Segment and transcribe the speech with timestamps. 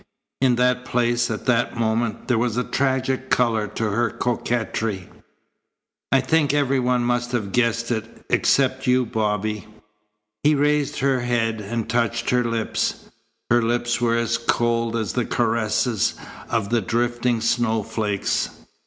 [0.41, 5.07] In that place, at that moment, there was a tragic colour to her coquetry.
[6.11, 9.67] "I think every one must have guessed it except you, Bobby."
[10.41, 13.11] He raised her head and touched her lips.
[13.51, 16.15] Her lips were as cold as the caresses
[16.49, 18.49] of the drifting snowflakes.